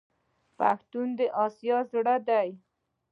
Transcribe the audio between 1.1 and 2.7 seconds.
د اسیا زړه دی.